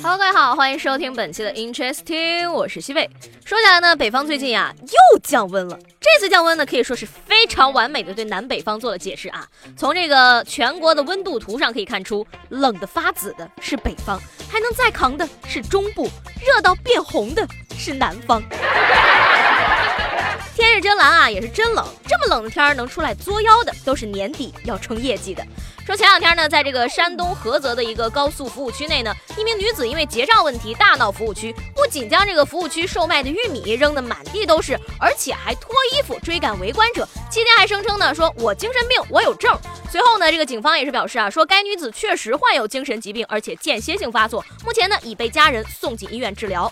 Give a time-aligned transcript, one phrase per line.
[0.00, 3.10] Hello，大家好，欢迎收听本期的 Interesting，我是西贝。
[3.44, 5.76] 说起来呢，北方最近呀又降温了。
[6.00, 9.46] 这次降温呢，可以说是非常完美的对南北方做了解释啊。
[9.76, 16.08] 从这个全国的温度图上可以看出，冷的发紫的是北方，还能再扛的是中部，
[16.46, 17.46] 热到变红的
[17.76, 18.40] 是南方。
[20.80, 21.86] 真蓝啊，也是真冷。
[22.06, 25.44] 这么冷的天儿，能出来作妖的，都是年底要冲业绩的。
[25.86, 39.58] 说前两天呢，在这个山东菏泽的一个高速服务区内呢，一名女子因为结账问题大闹服务区，不仅将这个服务区售卖的玉米扔得满地都是，而且还脱衣服追赶围观者，期间还声称呢，说我精神病，我有证。
[39.90, 46.70] 随后呢，这个警方也是表示啊，说该女子确实患有精神疾病，而且间歇性发作，目前呢已被家人送进医院治疗。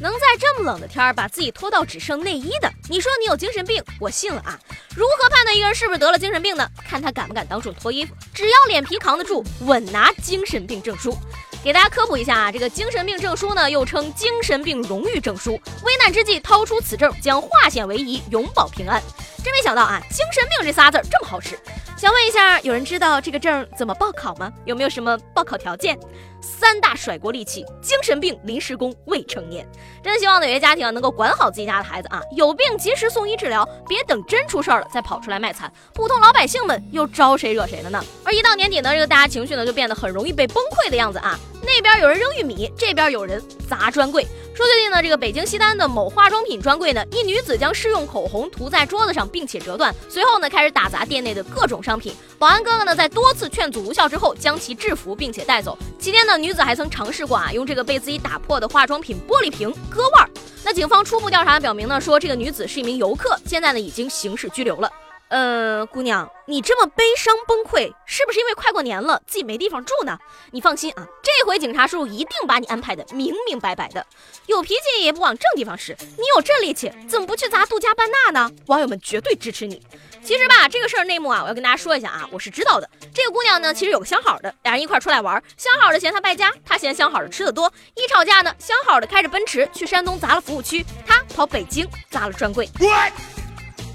[0.00, 4.58] 能在这么冷的天儿把自己脱到只剩内衣的，你说你有精神病，我信了啊。
[4.96, 6.66] 如何判断一个人是不是得了精神病呢？
[6.88, 8.14] 看他敢不敢当众脱衣服。
[8.32, 11.14] 只要脸皮扛得住，稳拿精神病证书。
[11.62, 15.52] 给大家科普一下啊，这个精神病证书呢，又称精神病荣誉证书。
[15.84, 19.00] 危难之际掏出此证，将化险为夷，永保平安。
[19.44, 21.58] 真没想到啊，精神病这仨字这么好使。
[22.02, 24.52] 想问一下，有人知道这个证怎么报考吗？
[24.64, 25.96] 有没有什么报考条件？
[26.40, 29.64] 三大甩锅利器：精神病、临时工、未成年。
[30.02, 35.72] 真希望有些家庭能够管好自己家的孩子啊，有病及时送医治疗，别等真出事儿了再跑出来卖惨。
[35.94, 38.04] 普通老百姓们又招谁惹谁了呢？
[38.24, 41.38] 而一到年底呢，这个大家情绪呢就变得很容易被崩溃的样子啊。
[41.64, 44.26] 那边有人扔玉米，这边有人砸专柜。
[44.54, 52.14] 说最近呢，这个北京西单的某化妆品专柜呢，一女子将试用口红涂在桌子上，并且折断，随后呢开始打砸店内的各种商品。
[52.38, 55.78] 保安哥哥呢在多次劝阻无效之后，将其制服并且带走。
[55.98, 60.30] 期间呢，女子还曾尝试过啊，用这个被自己打破的化妆品玻璃瓶割腕。
[60.62, 64.90] 那警方初步调查表明呢，说这个女子是一名游客，现在呢已经刑事拘留了。
[65.32, 70.18] 呃，姑娘，你这么悲伤崩溃，是不是因为快过年了，自己没地方住呢？
[70.50, 74.06] 你放心啊，这回警察叔叔一定把你安排的明明白白的。
[74.44, 78.50] 有脾气也不往正地方使，你有这力气，怎么不去砸杜家半纳呢？
[78.66, 79.80] 网友们绝对支持你。
[80.22, 82.86] 其实吧，这个事儿内幕啊，我要跟大家说一下啊，我是知道的。
[83.14, 92.68] 这个姑娘呢，其实有个相好的，俩人一块出来玩，相好的嫌她败家，她嫌相好的吃的多，一吵架呢，相好的开着奔驰去山东砸了服务区，她跑北京砸了专柜。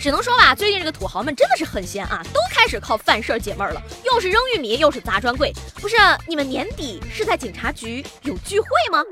[0.00, 5.52] 只能说吧，最近这个土豪们真的是很闲啊，都开始靠犯事儿解闷儿了，又是扔玉米，又是砸专柜。
[5.74, 5.94] 不是
[6.26, 9.04] 你们年底是在警察局有聚会吗？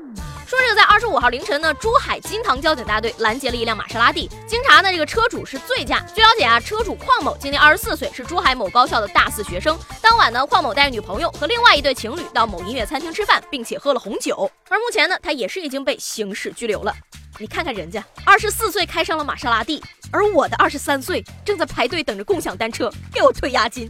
[0.47, 6.03] 说这个在二十五号凌晨呢，珠海金堂交警大队拦截了一辆玛莎拉蒂，经查呢，这个车主是醉驾。
[6.15, 9.77] 据了解啊，车主邝某今年二十四岁，是珠海某高校的大四学生。
[10.01, 14.49] 当晚呢，邝某带着女朋友和另外一对情侣到某音乐餐厅吃饭，并且喝了红酒。
[14.69, 16.91] 而目前呢，他也是已经被刑事拘留了。
[17.39, 23.89] 你看看人家二十四岁开上了玛莎拉蒂，而我的二十三岁正在排队等着共享单车给我退押金。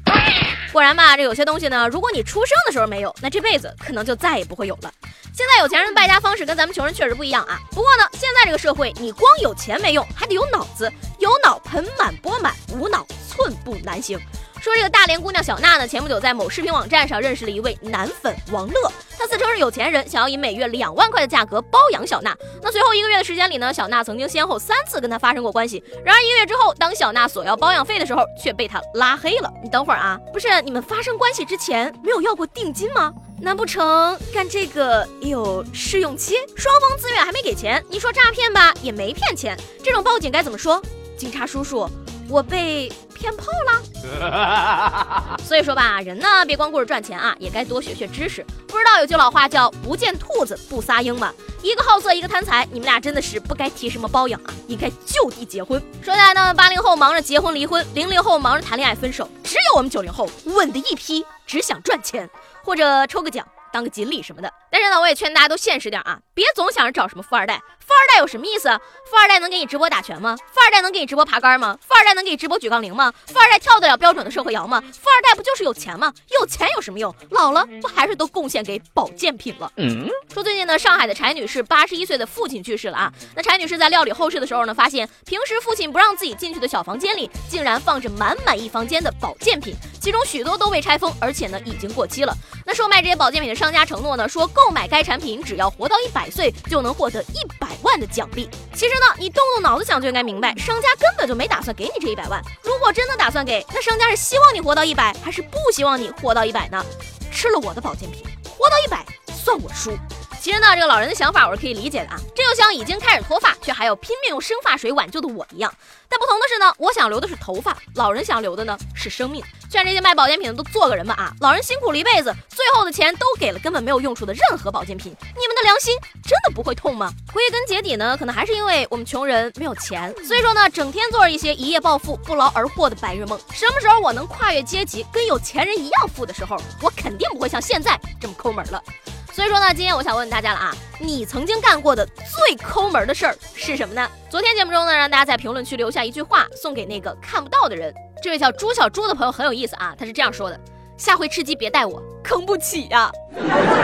[0.72, 4.94] 果然吧，这有些东西呢，如果你出生的时候没有，那这辈子可能就再也不会有了。
[5.34, 7.59] 现在有钱人的败家方式跟咱们穷人确实不一样啊。
[7.72, 14.20] 不过呢，现在这个社会，你光有钱没用，还得有脑子，有脑盆满钵满，无脑寸步难行。
[14.62, 22.36] 说这个大连姑娘小娜呢，前不久在某视频网站上认识了一位男粉王乐，他自称是有钱人，想要以每月两万块的价格包养小娜。
[22.62, 25.81] 那随后一个月的时间里呢，小娜曾经先后三次跟他发生过关系。
[26.03, 29.52] 然而一个月之后，当小娜索要包养费的时候，却被他拉黑了。
[29.64, 33.14] 你等会儿啊，不是你们发生关系之前没有要过定金吗？
[33.41, 36.36] 难不成干这个也有试用期？
[36.58, 39.58] 双方自愿还没给钱，你说诈骗吧，也没骗钱。
[39.81, 40.81] 这种报警该怎么说？
[41.18, 41.90] 警察叔叔，
[42.28, 42.91] 我被。
[43.19, 48.46] 骗炮了， 所以说吧，人呢别光顾着赚钱啊，也该多学学知识。
[48.68, 51.34] 不知道有句老话叫“不见兔子不撒鹰”吗？
[51.62, 55.81] 一个好色，一个贪财，你们俩真的是不该提什么包养啊，应该就地结婚。
[56.02, 62.29] 说起来呢，八零后忙着结婚离婚，零零后忙着谈恋爱分手，只有我们九零后稳的一批，只想赚钱
[62.64, 63.46] 或者抽个奖。
[63.72, 67.62] 当个锦鲤什么的，但是呢，我也劝大家都现实点啊，别总想着找什么富二代。
[67.80, 68.70] 富二代有什么意思？
[69.10, 70.38] 富二代能给你直播打拳吗？
[70.54, 71.76] 富二代能给你直播爬杆吗？
[71.82, 73.12] 富二代能给你直播举杠铃吗？
[73.26, 74.80] 富二代跳得了标准的社会摇吗？
[74.80, 76.14] 富二代不就是有钱吗？
[76.40, 77.14] 有钱有什么用？
[77.32, 79.72] 老了不还是都贡献给保健品了？
[79.78, 80.08] 嗯。
[80.32, 83.12] 说最近呢，上海的柴女士八十一岁的父亲去世了啊。
[83.36, 92.36] 那柴女士在料理后事的时候呢，发现平时父亲不让自己进去的小房间里，竟然放着满满一房间的保健品，其中许多都被拆封，而且呢已经过期了。
[92.68, 98.50] 那售卖这些保健品的商家承诺呢，说购买该产品只要活到一百岁，就能获得一百万的奖励。
[98.73, 102.41] 其实呢，你动动脑子想就应该明白，商家根本就没打算给你这一百万。
[102.64, 106.85] 如果真的打算给，那商家是希望你活到一百，还是不希望你活到一百呢？
[107.32, 108.23] 吃了我的保健品。
[108.44, 109.97] 活到一百算我输。
[110.41, 115.74] 其实呢，这个老人的想法我是可以理解的啊，这就像已经开始脱发却还要拼命用生发水挽救的我一样。
[116.08, 119.44] 但不同的是呢，我想留的是头发，老人想留的呢是生命。
[119.70, 121.32] 劝这些卖保健品的都做个人吧啊！
[121.41, 127.12] 老人辛苦了一辈子，最后的钱都给了根本没有用处的任何保健品，你们的良心真的不会痛吗？
[127.32, 133.40] 归根结底呢，可能还是因为我们穷人没有钱，所以说呢，整天做着一些一夜暴富、不劳而获的白日梦。
[133.52, 138.82] 什么时候我能跨越阶级，跟有钱人一样富的时候，我肯定不会像现在这么抠门了。
[139.31, 144.09] 所以说呢，今天我想问大家了啊，你曾经干过的最抠门的事儿是什么呢？
[144.29, 147.93] 昨天节目中呢，让大家在评论区留下一句话，送给那个看不到的人。
[148.22, 150.59] 这位叫朱小猪的朋友很有意思啊，他是这样说的：
[150.97, 153.09] 下回吃鸡别带我，坑不起呀。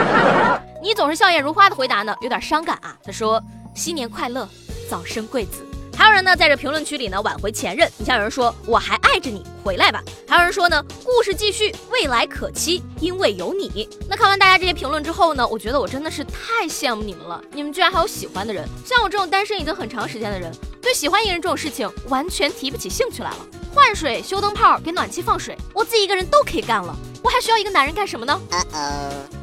[0.82, 2.96] 你总是笑靥如花的回答呢，有点伤感啊。
[3.02, 3.42] 他说
[3.74, 4.46] 新年快乐，
[4.90, 5.64] 早生贵子。
[5.96, 7.90] 还有人呢，在这评论区里呢挽回前任。
[7.96, 10.02] 你像有人说我还爱着你，回来吧。
[10.28, 13.88] 还有人说呢，故事继续，未来可期，因为有你。
[14.08, 18.68] 那看完大家这些评论之后呢，我觉得我真的是太羡慕你们了，你们居然还有喜欢的人。
[18.84, 20.52] 像我这种单身已经很长时间的人，
[20.82, 23.38] 对喜欢一个人这种事情完全提不起兴趣来了。
[23.74, 28.40] 换水、修灯泡、给暖气放水，我自己一个人都可以干了，我还需要一个男人干什么呢？